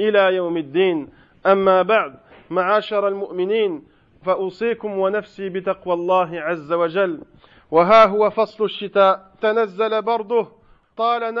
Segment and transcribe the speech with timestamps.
[0.00, 1.08] إلى يوم الدين.
[1.46, 2.14] أما بعد
[2.50, 3.82] معاشر المؤمنين
[4.24, 7.20] فأوصيكم ونفسي بتقوى الله عز وجل.
[7.70, 9.30] وها هو فصل الشتاء.
[9.40, 10.46] تنزل برده
[10.96, 11.34] طال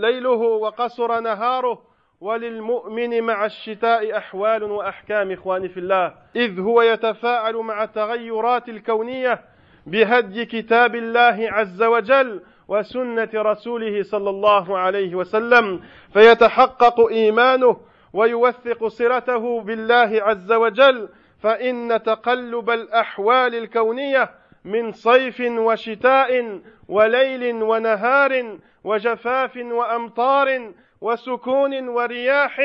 [0.00, 1.94] ليله وقصر نهاره.
[2.20, 6.14] وللمؤمن مع الشتاء أحوال وأحكام إخواني في الله.
[6.36, 9.40] إذ هو يتفاعل مع التغيرات الكونية
[9.86, 15.80] بهدي كتاب الله عز وجل وسنة رسوله صلى الله عليه وسلم.
[16.12, 17.76] فيتحقق إيمانه
[18.14, 21.08] ويوثق صلته بالله عز وجل
[21.42, 24.30] فإن تقلب الأحوال الكونية
[24.64, 32.60] من صيف وشتاء وليل ونهار وجفاف وأمطار وسكون ورياح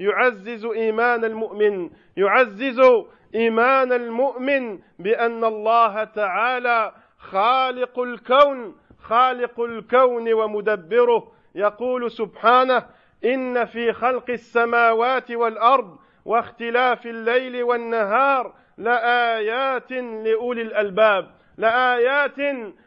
[0.00, 2.80] يعزز إيمان المؤمن يعزز
[3.34, 11.32] إيمان المؤمن بأن الله تعالى خالق الكون خالق الكون ومدبره.
[11.54, 12.86] يقول سبحانه
[13.24, 22.38] إن في خلق السماوات والأرض واختلاف الليل والنهار لآيات لأولي الألباب لآيات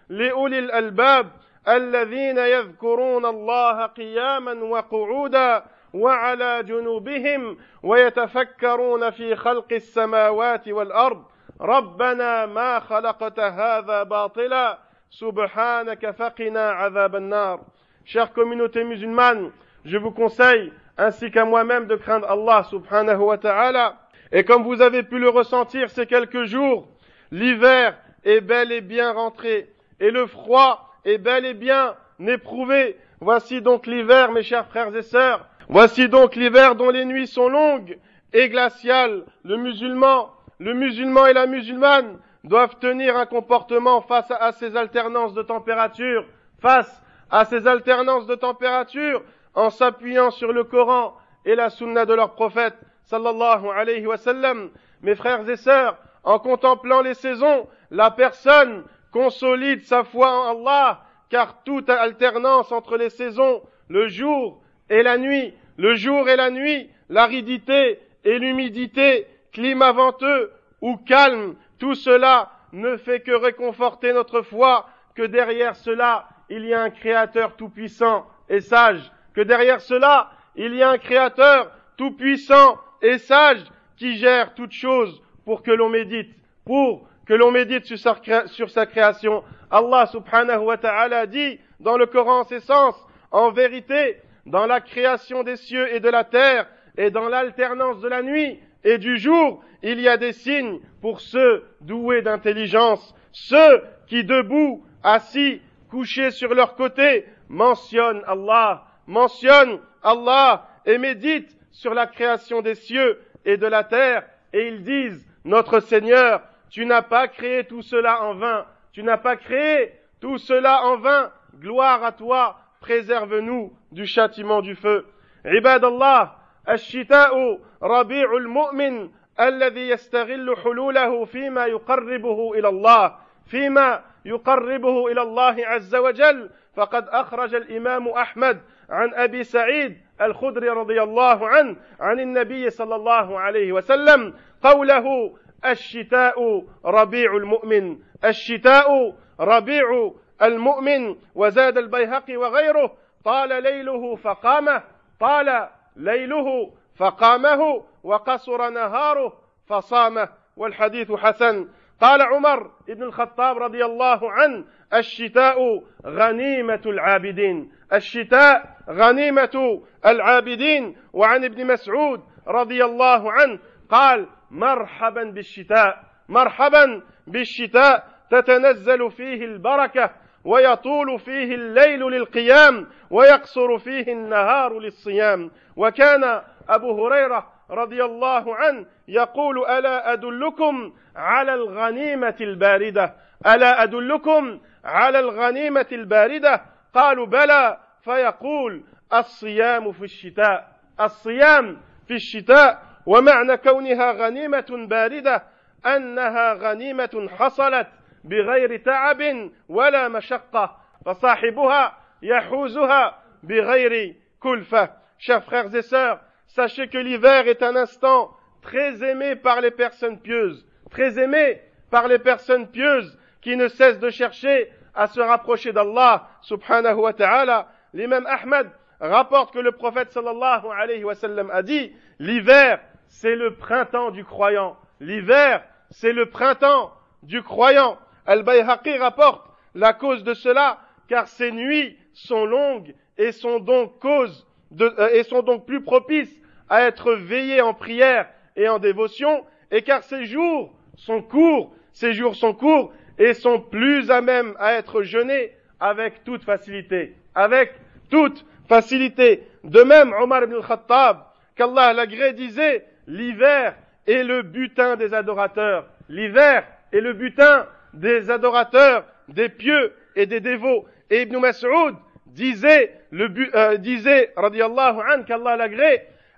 [0.09, 1.31] لأولي الألباب
[1.67, 11.23] الذين يذكرون الله قياما وقعودا وعلى جنوبهم ويتفكرون في خلق السماوات والأرض.
[11.61, 14.77] ربنا ما خلقت هذا باطلا
[15.09, 17.59] سبحانك فقنا عذاب النار.
[18.05, 19.51] Chère communauté musulmane,
[19.87, 23.95] je vous conseille, ainsi qu'à moi-même, de craindre Allah subhanahu wa ta'ala.
[24.33, 26.89] Et comme vous avez pu le ressentir ces quelques jours,
[27.31, 29.69] l'hiver est bel et bien rentré,
[30.01, 32.97] et le froid est bel et bien éprouvé.
[33.21, 35.47] Voici donc l'hiver, mes chers frères et sœurs.
[35.69, 37.97] Voici donc l'hiver dont les nuits sont longues
[38.33, 39.23] et glaciales.
[39.43, 45.33] Le musulman, le musulman et la musulmane doivent tenir un comportement face à, ces alternances
[45.33, 46.25] de température,
[46.59, 49.23] face à ces alternances de température,
[49.57, 52.75] en s'appuyant sur le Coran et la sunna de leur prophète,
[53.05, 54.69] sallallahu alayhi wa sallam.
[55.01, 61.01] Mes frères et sœurs, en contemplant les saisons, la personne consolide sa foi en Allah,
[61.31, 66.51] car toute alternance entre les saisons, le jour et la nuit, le jour et la
[66.51, 70.51] nuit, l'aridité et l'humidité, climat venteux
[70.81, 74.85] ou calme, tout cela ne fait que réconforter notre foi,
[75.15, 80.73] que derrière cela, il y a un créateur tout-puissant et sage, que derrière cela, il
[80.73, 83.59] y a un créateur tout-puissant et sage
[83.95, 86.31] qui gère toutes choses pour que l'on médite,
[86.65, 89.43] pour que l'on médite sur sa, création.
[89.69, 92.95] Allah subhanahu wa ta'ala dit dans le Coran ses sens,
[93.29, 96.65] en vérité, dans la création des cieux et de la terre,
[96.97, 101.21] et dans l'alternance de la nuit et du jour, il y a des signes pour
[101.21, 105.61] ceux doués d'intelligence, ceux qui debout, assis,
[105.91, 113.20] couchés sur leur côté, mentionnent Allah, mentionnent Allah et méditent sur la création des cieux
[113.44, 118.22] et de la terre, et ils disent, notre Seigneur, tu n'as pas créé tout cela
[118.22, 124.06] en vain, tu n'as pas créé tout cela en vain, gloire à toi, préserve-nous du
[124.06, 125.06] châtiment du feu.
[125.44, 126.32] عباد الله
[126.68, 129.10] الشتاء ربيع المؤمن
[129.40, 133.14] الذي يستغل حلوله فيما يقربه الى الله
[133.46, 141.03] فيما يقربه الى الله عز وجل فقد اخرج الامام احمد عن أبي سعيد الخدري رضي
[141.03, 144.33] الله عنه عن النبي صلى الله عليه وسلم
[144.63, 150.11] قوله الشتاء ربيع المؤمن الشتاء ربيع
[150.41, 154.83] المؤمن وزاد البيهقي وغيره طال ليله فقامه
[155.19, 159.33] طال ليله فقامه وقصر نهاره
[159.67, 160.29] فصامه.
[160.57, 161.67] والحديث حسن.
[162.01, 167.71] قال عمر بن الخطاب رضي الله عنه الشتاء غنيمة العابدين.
[167.93, 170.97] الشتاء غنيمة العابدين.
[171.13, 173.59] وعن ابن مسعود رضي الله عنه
[173.89, 178.07] قال مرحبا بالشتاء مرحبا بالشتاء.
[178.31, 180.11] تتنزل فيه البركة
[180.43, 185.51] ويطول فيه الليل للقيام ويقصر فيه النهار للصيام.
[185.75, 193.13] وكان أبو هريرة رضي الله عنه يقول ألا أدلكم على الغنيمة الباردة؟
[193.47, 196.61] ألا أدلكم على الغنيمة الباردة؟
[196.93, 197.77] قالوا بلى.
[198.03, 198.83] فيقول
[199.13, 200.67] الصيام في الشتاء.
[200.99, 205.43] الصيام في الشتاء ومعنى كونها غنيمة باردة
[205.85, 207.87] أنها غنيمة حصلت
[208.23, 214.89] بغير تعب ولا مشقة فصاحبها يحوزها بغير كلفة.
[215.19, 220.19] Chers frères et sœurs, sachez que l'hiver est un instant très aimé par les personnes
[220.19, 225.71] pieuses, très aimé par les personnes pieuses qui ne cessent de chercher à se rapprocher
[225.71, 227.67] d'Allah subhanahu wa ta'ala.
[227.93, 233.55] L'imam Ahmad rapporte que le prophète sallallahu alayhi wa sallam a dit, l'hiver, c'est le
[233.55, 234.75] printemps du croyant.
[234.99, 236.91] L'hiver, c'est le printemps
[237.23, 237.97] du croyant.
[238.25, 239.45] Al-Bayhaqi rapporte
[239.75, 244.46] la cause de cela, car ces nuits sont longues et sont donc cause
[244.79, 246.33] euh, et sont donc plus propices
[246.69, 252.13] à être veillées en prière et en dévotion, et car ces jours sont courts, ces
[252.13, 257.73] jours sont courts et sont plus à même à être jeûnés avec toute facilité, avec
[258.09, 259.43] toute facilité.
[259.63, 261.19] De même, Omar ibn al-Khattab,
[261.55, 263.75] qu'Allah l'agré disait, l'hiver
[264.07, 265.87] est le butin des adorateurs.
[266.09, 270.85] L'hiver est le butin des adorateurs, des pieux et des dévots.
[271.09, 271.95] Et Ibn Mas'ud
[272.37, 275.57] disait, le euh, disait, radiallahu an, qu'Allah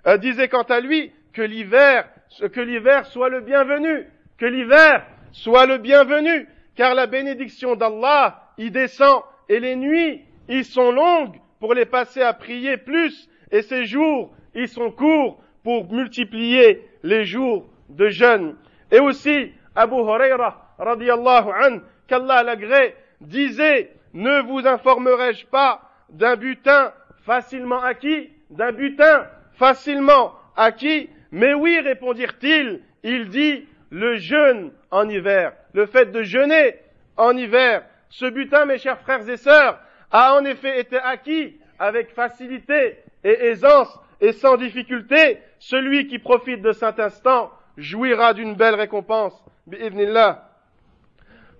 [0.06, 2.08] euh, disait quant à lui que l'hiver,
[2.52, 4.06] que l'hiver soit le bienvenu,
[4.38, 10.64] que l'hiver soit le bienvenu, car la bénédiction d'Allah y descend et les nuits y
[10.64, 15.92] sont longues pour les passer à prier plus et ces jours y sont courts pour
[15.92, 18.56] multiplier les jours de jeûne.
[18.90, 26.93] Et aussi, Abu Huraira, radiallahu an, qu'Allah l'agré, disait, ne vous informerai-je pas d'un butin
[27.25, 35.53] facilement acquis, d'un butin facilement acquis, mais oui, répondirent-ils, il dit, le jeûne en hiver,
[35.73, 36.75] le fait de jeûner
[37.17, 37.83] en hiver.
[38.09, 39.79] Ce butin, mes chers frères et sœurs,
[40.11, 45.39] a en effet été acquis avec facilité et aisance et sans difficulté.
[45.59, 49.43] Celui qui profite de cet instant jouira d'une belle récompense.
[49.67, 50.39] بإذن الله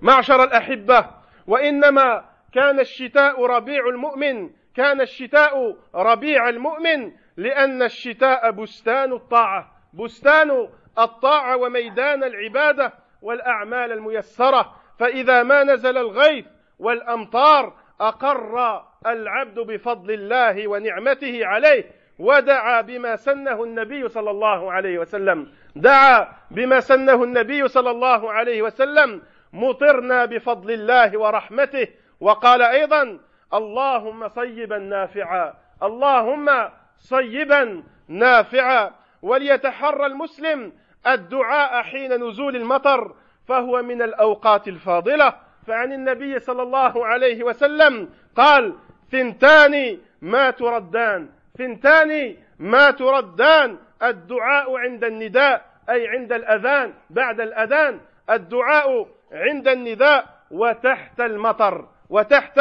[0.01, 1.05] معشر الأحبة
[1.47, 10.68] وإنما كان الشتاء ربيع المؤمن كان الشتاء ربيع المؤمن لأن الشتاء بستان الطاعة بستان
[10.98, 12.92] الطاعة وميدان العبادة
[13.22, 14.74] والأعمال الميسرة.
[14.98, 16.46] فإذا ما نزل الغيث
[16.78, 21.84] والأمطار أقر العبد بفضل الله ونعمته عليه
[22.18, 25.52] ودعا بما سنه النبي صلى الله عليه وسلم.
[25.76, 31.88] دعا بما سنه النبي صلى الله عليه وسلم مطرنا بفضل الله ورحمته
[32.20, 33.18] وقال أيضا
[33.54, 38.90] اللهم صيبا نافعا اللهم صيبا نافعا.
[39.22, 40.72] وليتحرى المسلم
[41.06, 43.14] الدعاء حين نزول المطر
[43.48, 45.34] فهو من الأوقات الفاضلة.
[45.66, 48.74] فعن النبي صلى الله عليه وسلم قال
[49.12, 51.28] ثنتان ما تردان
[51.58, 53.78] ثنتان ما تردان.
[54.02, 58.00] الدعاء عند النداء أي عند الأذان بعد الأذان.
[58.30, 61.88] الدعاء عند النداء وتحت المطر.
[62.10, 62.60] وتحت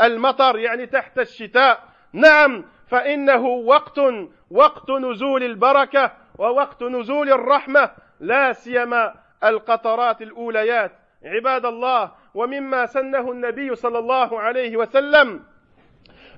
[0.00, 1.84] المطر يعني تحت الشتاء.
[2.12, 4.00] نعم فإنه وقت
[4.50, 7.90] وقت نزول البركة ووقت نزول الرحمة
[8.20, 9.14] لا سيما
[9.44, 10.92] القطرات الأوليات.
[11.24, 15.44] عباد الله ومما سنه النبي صلى الله عليه وسلم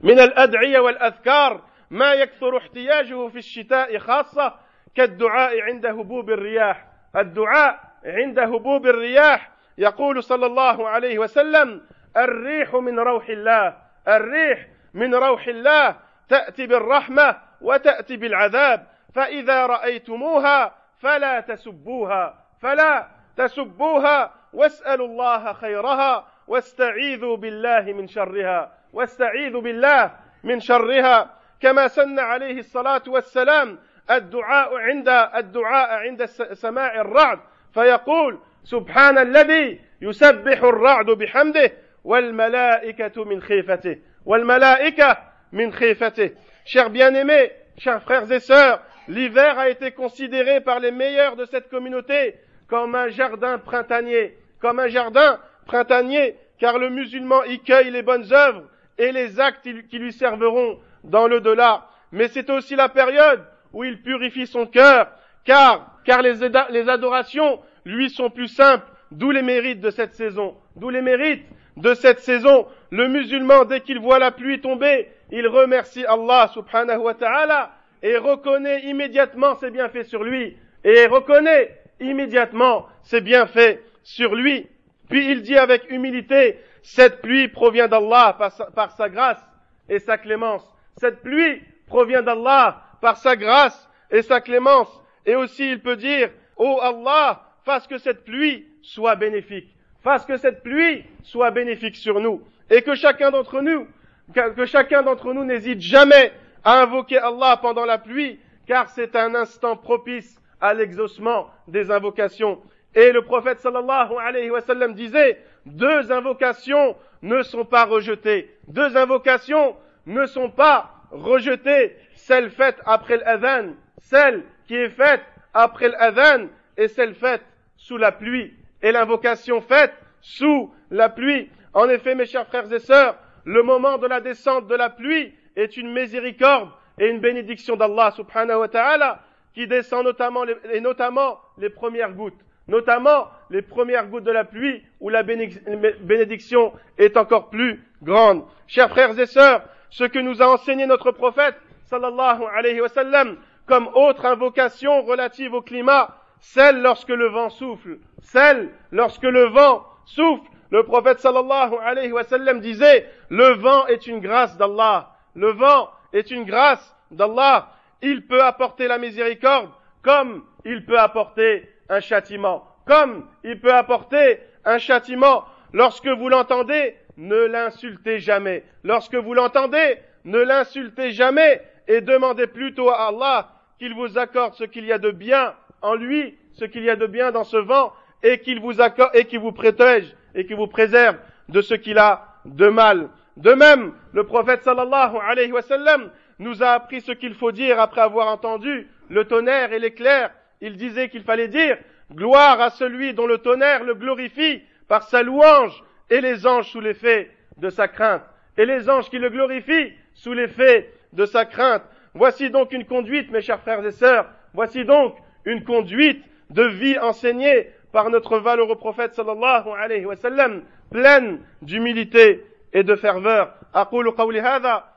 [0.03, 1.61] من الأدعية والأذكار
[1.91, 4.55] ما يكثر احتياجه في الشتاء خاصة
[4.95, 6.87] كالدعاء عند هبوب الرياح.
[7.17, 11.81] الدعاء عند هبوب الرياح يقول صلى الله عليه وسلم
[12.17, 13.77] الريح من روح الله.
[14.09, 15.97] الريح من روح الله.
[16.29, 18.87] تأتي بالرحمة وتأتي بالعذاب.
[19.15, 22.35] فإذا رأيتموها فلا تسبوها.
[22.61, 24.35] فلا تسبوها.
[24.53, 26.27] واسألوا الله خيرها.
[26.49, 28.73] واستعيذوا بالله من شرها.
[28.93, 30.11] واستعيذوا بالله
[30.45, 31.31] من شرها.
[31.61, 33.79] كما سن عليه الصلاة والسلام
[34.11, 37.39] الدعاء عند الدعاء عند سماع الرعد.
[37.75, 41.73] فيقول سبحان الذي يسبح الرعد بحمده
[42.04, 45.18] والملائكه من خيفته والملائكه
[45.52, 46.32] من خيفته
[46.66, 51.70] chers bien-aimés chers frères et sœurs l'hiver a été considéré par les meilleurs de cette
[51.70, 52.36] communauté
[52.68, 58.32] comme un jardin printanier comme un jardin printanier car le musulman y cueille les bonnes
[58.34, 58.64] œuvres
[58.98, 61.88] et les actes qui lui serviront dans le delà.
[62.12, 63.44] Mais c'est aussi la période
[63.74, 65.12] où il purifie son cœur,
[65.46, 66.36] car, car les,
[66.70, 71.46] les adorations lui sont plus simples, d'où les mérites de cette saison, d'où les mérites
[71.77, 72.67] de cette saison.
[72.91, 78.17] Le musulman, dès qu'il voit la pluie tomber, il remercie Allah subhanahu wa ta'ala et
[78.17, 84.67] reconnaît immédiatement ses bienfaits sur lui, et reconnaît immédiatement ses bienfaits sur lui.
[85.09, 88.37] Puis il dit avec humilité, cette pluie provient d'Allah
[88.75, 89.43] par, sa grâce
[89.89, 90.69] et sa clémence.
[90.97, 94.91] Cette pluie provient d'Allah par sa grâce et sa clémence.
[95.25, 99.69] Et aussi il peut dire, oh Allah, fasse que cette pluie soit bénéfique.
[100.03, 102.43] Fasse que cette pluie soit bénéfique sur nous.
[102.71, 103.87] Et que chacun d'entre nous,
[104.35, 106.33] que chacun d'entre nous n'hésite jamais
[106.65, 112.61] à invoquer Allah pendant la pluie, car c'est un instant propice à l'exaucement des invocations.
[112.95, 118.51] Et le prophète sallallahu alayhi wa sallam disait, deux invocations ne sont pas rejetées.
[118.69, 121.97] Deux invocations ne sont pas rejetées.
[122.15, 125.23] Celle faite après l'adhan, celle qui est faite
[125.55, 127.43] après l'adhan et celle faite
[127.77, 128.55] sous la pluie.
[128.83, 131.51] Et l'invocation faite sous la pluie.
[131.75, 135.33] En effet, mes chers frères et sœurs, le moment de la descente de la pluie
[135.57, 139.21] est une miséricorde et une bénédiction d'Allah subhanahu wa ta'ala
[139.55, 144.83] qui descend notamment et notamment les premières gouttes notamment les premières gouttes de la pluie
[145.01, 148.45] où la bénédiction est encore plus grande.
[148.67, 153.37] Chers frères et sœurs, ce que nous a enseigné notre prophète sallallahu alayhi wa sallam
[153.67, 159.85] comme autre invocation relative au climat, celle lorsque le vent souffle, celle lorsque le vent
[160.07, 160.51] souffle.
[160.71, 165.11] Le prophète sallallahu alayhi wa sallam disait, le vent est une grâce d'Allah.
[165.35, 167.69] Le vent est une grâce d'Allah.
[168.01, 169.69] Il peut apporter la miséricorde
[170.03, 172.67] comme il peut apporter un châtiment.
[172.87, 175.45] Comme il peut apporter un châtiment.
[175.73, 178.65] Lorsque vous l'entendez, ne l'insultez jamais.
[178.83, 184.65] Lorsque vous l'entendez, ne l'insultez jamais et demandez plutôt à Allah qu'il vous accorde ce
[184.65, 187.57] qu'il y a de bien en lui, ce qu'il y a de bien dans ce
[187.57, 191.17] vent et qu'il vous accorde et qu'il vous protège et qu'il vous préserve
[191.49, 193.09] de ce qu'il a de mal.
[193.37, 197.81] De même, le prophète sallallahu alayhi wa sallam nous a appris ce qu'il faut dire
[197.81, 200.31] après avoir entendu le tonnerre et l'éclair
[200.63, 201.77] il disait qu'il fallait dire
[202.13, 206.81] gloire à celui dont le tonnerre le glorifie par sa louange et les anges sous
[206.81, 208.23] l'effet de sa crainte.
[208.57, 211.83] Et les anges qui le glorifient sous l'effet de sa crainte.
[212.15, 216.99] Voici donc une conduite, mes chers frères et sœurs, voici donc une conduite de vie
[216.99, 223.55] enseignée par notre valeureux prophète sallallahu alayhi wa sallam, pleine d'humilité et de ferveur.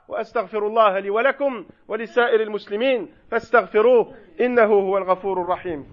[0.08, 3.10] وأستغفر الله لي ولكم ولسائر المسلمين.
[3.32, 5.86] فاستغفروه إنه هو الغفور الرحيم.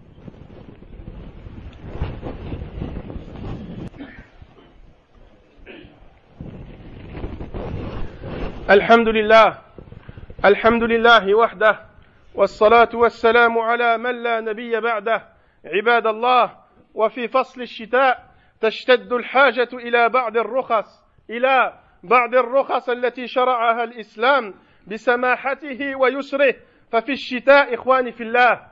[8.71, 9.59] الحمد لله
[10.45, 11.81] الحمد لله وحده
[12.35, 15.23] والصلاة والسلام على من لا نبي بعده.
[15.65, 16.62] عباد الله
[16.95, 24.55] وفي فصل الشتاء تشتد الحاجة إلى بعض الرخص إلى بعض الرخص التي شرعها الإسلام
[24.87, 26.55] بسماحته ويسره.
[26.93, 28.67] ففي الشتاء إخواني في الله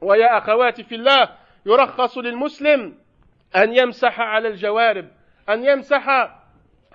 [0.00, 1.28] ويا أخواتي في الله
[1.66, 2.94] يرخص للمسلم
[3.56, 5.08] أن يمسح على الجوارب
[5.48, 6.08] أن يمسح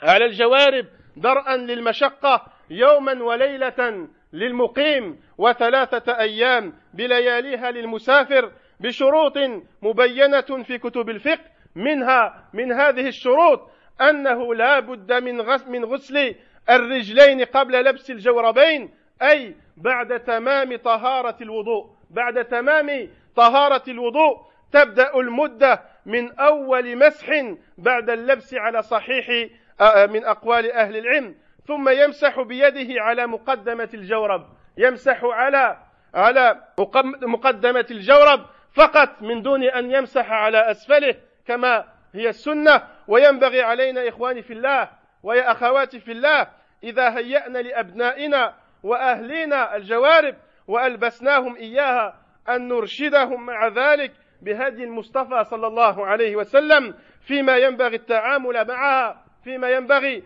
[0.04, 0.86] على الجوارب
[1.18, 8.52] درءا للمشقة يوما وليلة للمقيم وثلاثة أيام بلياليها للمسافر.
[8.80, 9.38] بشروط
[9.82, 11.46] مبينة في كتب الفقه
[11.76, 13.70] منها من هذه الشروط
[14.02, 16.36] أنه لا بد من من غسل
[16.70, 21.90] الرجلين قبل لبس الجوربين أي بعد تمام طهارة الوضوء.
[22.10, 24.38] بعد تمام طهارة الوضوء
[24.72, 27.30] تبدأ المدة من أول مسح
[27.78, 29.50] بعد اللبس على صحيح
[30.10, 31.36] من أقوال أهل العلم.
[31.68, 34.46] ثم يمسح بيده على مقدمة الجورب.
[34.78, 35.78] يمسح على
[36.14, 36.62] على
[37.22, 38.46] مقدمة الجورب.
[38.74, 41.16] فقط من دون أن يمسح على أسفله
[41.48, 42.82] كما هي السنة.
[43.08, 44.90] وينبغي علينا إخواني في الله
[45.24, 46.48] ويا أخواتي في الله
[46.84, 50.36] إذا هيأنا لأبنائنا وأهلينا الجوارب
[50.68, 52.16] وألبسناهم إياها
[52.50, 54.12] أن نرشدهم مع ذلك
[54.42, 60.24] بهدي المصطفى صلى الله عليه وسلم فيما ينبغي التعامل معها فيما ينبغي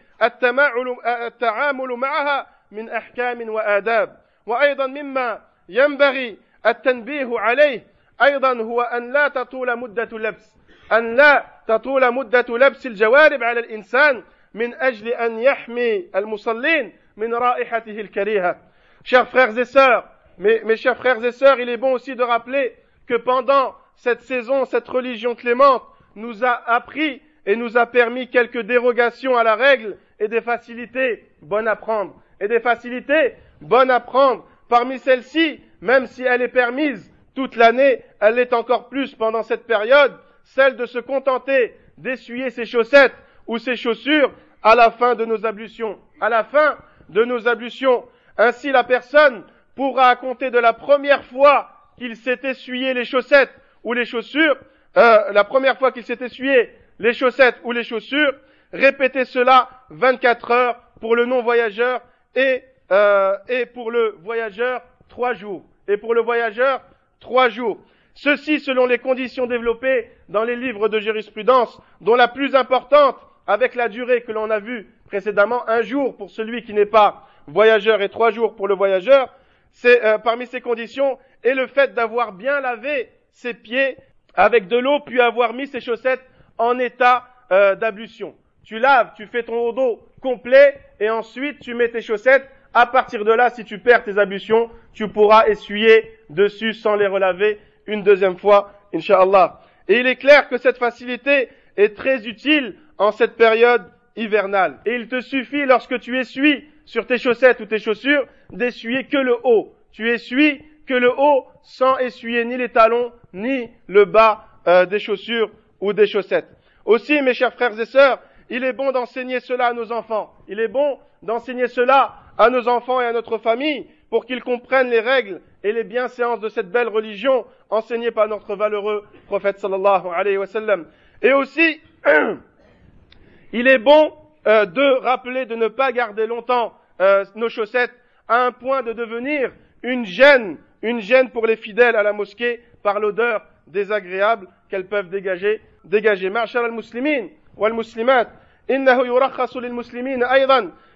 [1.06, 4.18] التعامل معها من أحكام وآداب.
[4.46, 7.88] وأيضا مما ينبغي التنبيه عليه
[8.23, 10.57] أيضا هو أن لا تطول مدة لبس
[10.93, 14.23] أن لا تطول مدة لبس الجوارب على الإنسان
[14.55, 18.57] من أجل أن يحمي المصلين من رائحته الكريهة
[19.05, 20.05] Chers frères et sœurs,
[20.39, 22.75] mes, mes chers frères et sœurs, il est bon aussi de rappeler
[23.07, 25.83] que pendant cette saison, cette religion clémente
[26.15, 31.25] nous a appris et nous a permis quelques dérogations à la règle et des facilités
[31.41, 32.21] bonnes à prendre.
[32.41, 34.47] Et des facilités bonnes à prendre.
[34.69, 39.66] Parmi celles-ci, même si elle est permise toute l'année, elle l'est encore plus pendant cette
[39.66, 40.14] période,
[40.44, 43.14] celle de se contenter d'essuyer ses chaussettes
[43.48, 46.00] ou ses chaussures à la fin de nos ablutions.
[46.22, 46.78] À la fin
[47.10, 48.06] de nos ablutions.
[48.38, 49.44] Ainsi la personne
[49.76, 54.58] pourra compter de la première fois qu'il s'est essuyé les chaussettes ou les chaussures,
[54.98, 58.34] euh, la première fois qu'il s'est essuyé les chaussettes ou les chaussures,
[58.72, 62.02] répéter cela 24 heures pour le non-voyageur
[62.38, 65.64] euh, et pour le voyageur trois jours.
[65.88, 66.82] et pour le voyageur,
[67.24, 67.80] trois jours.
[68.14, 73.74] Ceci selon les conditions développées dans les livres de jurisprudence, dont la plus importante, avec
[73.74, 78.02] la durée que l'on a vue précédemment, un jour pour celui qui n'est pas voyageur
[78.02, 79.34] et trois jours pour le voyageur,
[79.72, 83.98] c'est euh, parmi ces conditions, est le fait d'avoir bien lavé ses pieds
[84.36, 86.24] avec de l'eau, puis avoir mis ses chaussettes
[86.58, 88.36] en état euh, d'ablution.
[88.64, 92.48] Tu laves, tu fais ton dos complet, et ensuite tu mets tes chaussettes.
[92.74, 97.08] À partir de là, si tu perds tes ablutions, tu pourras essuyer dessus sans les
[97.08, 99.62] relaver une deuxième fois, inshallah.
[99.88, 103.84] Et il est clair que cette facilité est très utile en cette période
[104.16, 104.80] hivernale.
[104.86, 109.18] Et il te suffit, lorsque tu essuies sur tes chaussettes ou tes chaussures, d'essuyer que
[109.18, 109.74] le haut.
[109.92, 115.00] Tu essuies que le haut sans essuyer ni les talons ni le bas euh, des
[115.00, 115.50] chaussures
[115.80, 116.50] ou des chaussettes.
[116.86, 120.34] Aussi, mes chers frères et sœurs, il est bon d'enseigner cela à nos enfants.
[120.48, 124.92] Il est bon d'enseigner cela à nos enfants et à notre famille pour qu'ils comprennent
[124.92, 130.06] les règles et les bienséances de cette belle religion enseignée par notre valeureux prophète sallallahu
[130.14, 130.86] alayhi wasallam.
[131.24, 131.82] Et aussi,
[133.54, 134.14] il est bon
[134.46, 137.96] euh, de rappeler de ne pas garder longtemps euh, nos chaussettes
[138.28, 139.52] à un point de devenir
[139.82, 145.10] une gêne, une gêne pour les fidèles à la mosquée par l'odeur désagréable qu'elles peuvent
[145.10, 146.28] dégager, dégager.
[146.28, 148.28] al-muslimin wal-muslimat,
[148.70, 150.22] innahu yurakhasu lil-muslimin.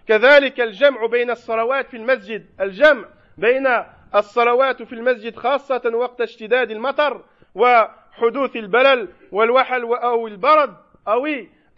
[0.08, 3.06] كذلك الجمع بين الصلوات في المسجد الجمع
[3.38, 3.68] بين
[4.16, 7.24] الصلوات في المسجد خاصة وقت اشتداد المطر
[7.56, 10.74] وحدوث البلل والوحل أو البرد
[11.08, 11.28] أو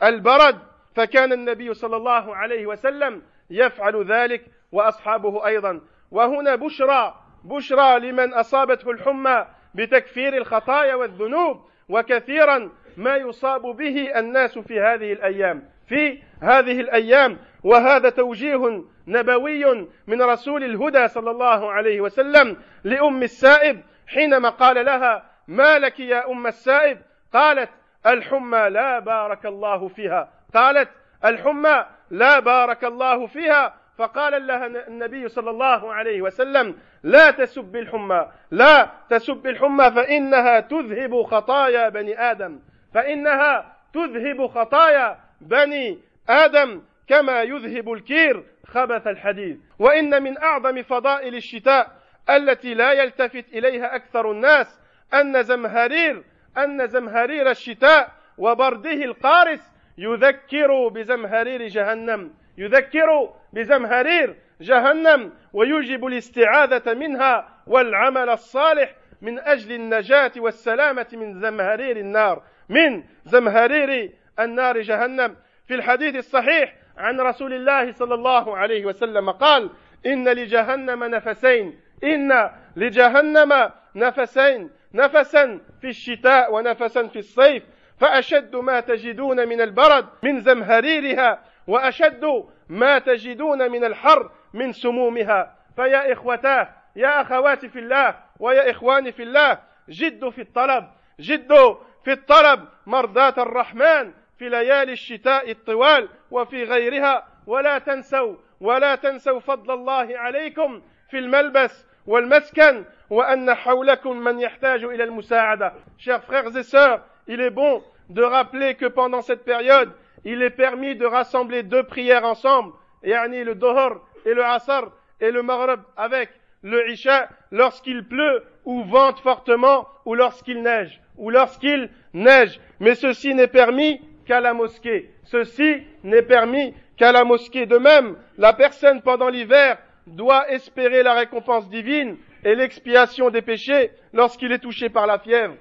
[0.04, 0.60] البرد.
[0.96, 5.82] فكان النبي صلى الله عليه وسلم يفعل ذلك وأصحابه أيضا.
[6.12, 9.46] وهنا بشرى بشرى لمن أصابته الحمى
[9.76, 17.38] بتكفير الخطايا والذنوب وكثيرا ما يصاب به الناس في هذه الأيام في هذه الأيام.
[17.64, 25.24] وهذا توجيه نبوي من رسول الهدى صلى الله عليه وسلم لأم السائب حينما قال لها
[25.48, 27.02] ما لك يا أم السائب؟
[27.34, 27.70] قالت
[28.06, 30.32] الحمى لا بارك الله فيها.
[30.54, 30.90] قالت
[31.26, 38.28] الحمى لا بارك الله فيها؟ فقال لها النبي صلى الله عليه وسلم لا تسب الحمى
[38.52, 42.60] لا تسب الحمى فإنها تذهب خطايا بني آدم
[42.94, 49.62] فإنها تذهب خطايا بني آدم كما يذهب الكير خبث الحديد.
[49.80, 54.80] وإن من أعظم فضائل الشتاء التي لا يلتفت إليها أكثر الناس
[55.14, 56.24] أن زمهرير
[56.58, 68.30] أن زمهرير الشتاء وبرده القارس يذكر بزمهرير جهنم يذكر بزمهرير جهنم ويوجب الاستعاذة منها والعمل
[68.30, 75.36] الصالح من أجل النجاة والسلامة من زمهرير النار من زمهرير النار جهنم.
[75.68, 79.70] في الحديث الصحيح عن رسول الله صلى الله عليه وسلم قال
[80.06, 87.64] إن لجهنم نفسين إن لجهنم نفسين نفسا في الشتاء ونفسا في الصيف
[88.00, 95.56] فأشد ما تجدون من البرد من زمهريرها وأشد ما تجدون من الحر من سمومها.
[95.76, 99.60] فيا إخوتاه يا أخواتي في الله ويا إخواني في الله
[99.90, 100.88] جدوا في الطلب
[101.20, 104.12] جدوا في الطلب مرضاة الرحمن.
[104.39, 111.87] في ليالي الشتاء الطوال وفي غيرها ولا تنسوا ولا تنسوا فضل الله عليكم في الملبس
[112.07, 118.23] والمسكن وأن حولكم من يحتاج إلى المساعدة Chers frères et sœurs, il est bon de
[118.23, 119.93] rappeler que pendant cette période,
[120.25, 124.91] il est permis de rassembler deux prières ensemble, yani le Dohor et le Asr
[125.21, 126.31] et le Maghrib avec
[126.63, 132.61] le Isha lorsqu'il pleut ou vente fortement ou lorsqu'il neige ou lorsqu'il neige.
[132.81, 135.10] Mais ceci n'est permis qu'à la mosquée.
[135.24, 137.66] Ceci n'est permis qu'à la mosquée.
[137.66, 143.90] De même, la personne pendant l'hiver doit espérer la récompense divine et l'expiation des péchés
[144.14, 145.56] lorsqu'il est touché par la fièvre.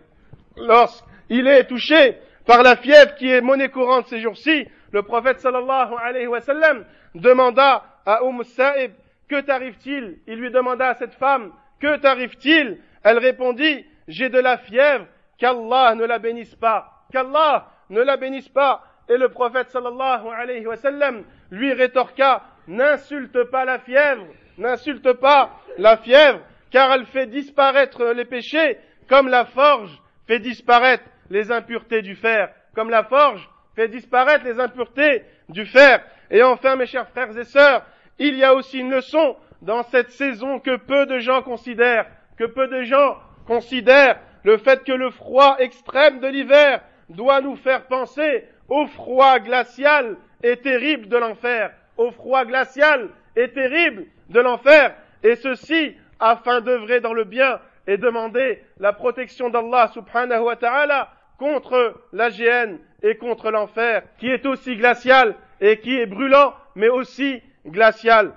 [0.59, 5.94] Lorsqu'il est touché par la fièvre qui est monnaie courante ces jours-ci, le prophète sallallahu
[6.02, 8.92] alayhi wa sallam demanda à Umm Sa'ib,
[9.31, 10.18] que t'arrive-t-il?
[10.26, 12.83] Il lui demanda à cette femme, que t'arrive-t-il?
[13.02, 15.07] Elle répondit, j'ai de la fièvre,
[15.38, 18.85] qu'Allah ne la bénisse pas, qu'Allah ne la bénisse pas.
[19.09, 20.77] Et le prophète sallallahu alayhi wa
[21.51, 24.27] lui rétorqua, n'insulte pas la fièvre,
[24.59, 31.05] n'insulte pas la fièvre, car elle fait disparaître les péchés comme la forge fait disparaître
[31.31, 36.05] les impuretés du fer, comme la forge fait disparaître les impuretés du fer.
[36.31, 37.85] Et enfin, mes chers frères et sœurs,
[38.18, 42.44] il y a aussi une leçon dans cette saison que peu de gens considèrent, que
[42.44, 47.87] peu de gens considèrent le fait que le froid extrême de l'hiver doit nous faire
[47.87, 54.94] penser au froid glacial et terrible de l'enfer, au froid glacial et terrible de l'enfer,
[55.23, 61.09] et ceci afin d'œuvrer dans le bien et demander la protection d'Allah subhanahu wa ta'ala
[61.38, 66.88] contre la géhenne et contre l'enfer, qui est aussi glacial et qui est brûlant, mais
[66.88, 68.33] aussi glacial.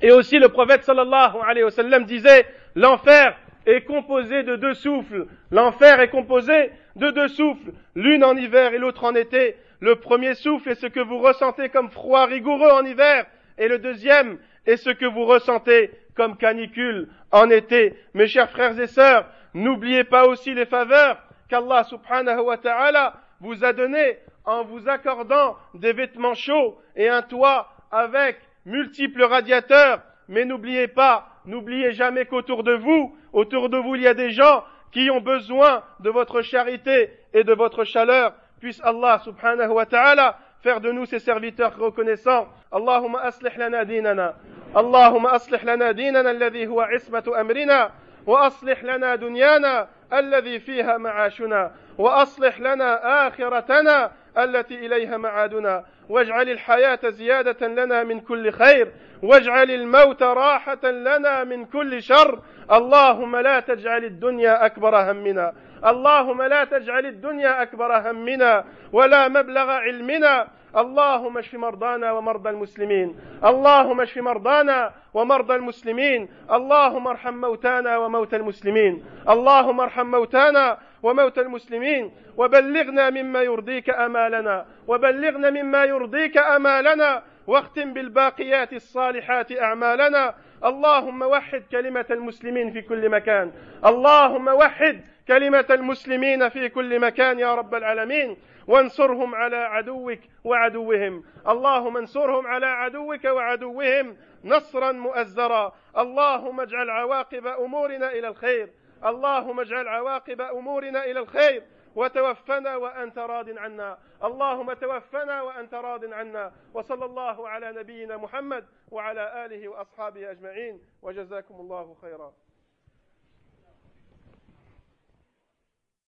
[0.00, 5.26] Et aussi le prophète sallallahu alayhi wa sallam disait, l'enfer est composé de deux souffles.
[5.50, 9.56] L'enfer est composé de deux souffles, l'une en hiver et l'autre en été.
[9.80, 13.26] Le premier souffle est ce que vous ressentez comme froid rigoureux en hiver,
[13.58, 17.94] et le deuxième est ce que vous ressentez comme canicule en été.
[18.14, 23.64] Mes chers frères et sœurs, n'oubliez pas aussi les faveurs qu'Allah subhanahu wa ta'ala vous
[23.64, 30.00] a données en vous accordant des vêtements chauds et un toit avec multiples radiateurs.
[30.27, 34.31] Mais n'oubliez pas, n'oubliez jamais qu'autour de vous, autour de vous, il y a des
[34.31, 38.33] gens qui ont besoin de votre charité et de votre chaleur.
[38.59, 42.47] Puisse Allah subhanahu wa ta'ala faire de nous ses serviteurs reconnaissants.
[42.71, 44.35] Allahumma aslih lana dinana.
[44.77, 47.91] اللهم أصلح لنا ديننا الذي هو عصمة أمرنا
[48.25, 55.84] وأصلح لنا دنيانا الذي فيها معاشنا وأصلح لنا آخرتنا التي إليها معادنا.
[56.08, 58.92] واجعل الحياة زيادة لنا من كل خير.
[59.22, 62.38] واجعل الموت راحة لنا من كل شر.
[62.72, 65.52] اللهم لا تجعل الدنيا أكبر همنا.
[65.86, 68.64] اللهم لا تجعل الدنيا أكبر همنا.
[68.92, 70.48] ولا مبلغ علمنا.
[70.76, 73.16] اللهم اشف مرضانا ومرضى المسلمين.
[73.44, 76.28] اللهم اشف مرضانا ومرضى المسلمين.
[76.52, 79.04] اللهم ارحم موتانا وموتى المسلمين.
[79.28, 88.72] اللهم ارحم موتانا وموتى المسلمين وبلغنا مما يرضيك أمالنا وبلغنا مما يرضيك أمالنا واختم بالباقيات
[88.72, 90.34] الصالحات أعمالنا.
[90.64, 93.52] اللهم وحد كلمة المسلمين في كل مكان.
[93.86, 98.36] اللهم وحد كلمة المسلمين في كل مكان يا رب العالمين.
[98.66, 101.24] وانصرهم على عدوك وعدوهم.
[101.48, 105.72] اللهم انصرهم على عدوك وعدوهم نصرا مؤزرا.
[105.98, 108.68] اللهم اجعل عواقب أمورنا إلى الخير.
[109.06, 111.62] اللهم اجعل عواقب أمورنا إلى الخير
[111.94, 113.98] وتوفنا وأنت راض عنا.
[114.24, 116.52] اللهم توفنا وأنت راض عنا.
[116.74, 120.80] وصلى الله على نبينا محمد وعلى آله وأصحابه أجمعين.
[121.02, 122.32] وجزاكم الله خيرا.